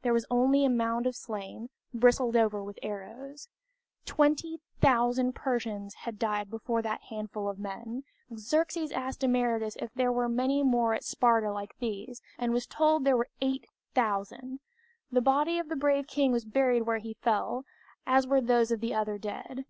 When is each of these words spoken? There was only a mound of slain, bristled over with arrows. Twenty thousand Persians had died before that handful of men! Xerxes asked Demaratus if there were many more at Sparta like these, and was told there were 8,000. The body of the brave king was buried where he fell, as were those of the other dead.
There 0.00 0.14
was 0.14 0.24
only 0.30 0.64
a 0.64 0.70
mound 0.70 1.06
of 1.06 1.14
slain, 1.14 1.68
bristled 1.92 2.36
over 2.36 2.64
with 2.64 2.78
arrows. 2.82 3.50
Twenty 4.06 4.62
thousand 4.80 5.34
Persians 5.34 5.92
had 5.92 6.18
died 6.18 6.48
before 6.48 6.80
that 6.80 7.02
handful 7.10 7.50
of 7.50 7.58
men! 7.58 8.04
Xerxes 8.34 8.90
asked 8.92 9.20
Demaratus 9.20 9.76
if 9.76 9.92
there 9.92 10.10
were 10.10 10.26
many 10.26 10.62
more 10.62 10.94
at 10.94 11.04
Sparta 11.04 11.52
like 11.52 11.76
these, 11.80 12.22
and 12.38 12.54
was 12.54 12.66
told 12.66 13.04
there 13.04 13.14
were 13.14 13.28
8,000. 13.42 14.60
The 15.12 15.20
body 15.20 15.58
of 15.58 15.68
the 15.68 15.76
brave 15.76 16.06
king 16.06 16.32
was 16.32 16.46
buried 16.46 16.84
where 16.86 16.96
he 16.96 17.18
fell, 17.20 17.66
as 18.06 18.26
were 18.26 18.40
those 18.40 18.70
of 18.70 18.80
the 18.80 18.94
other 18.94 19.18
dead. 19.18 19.66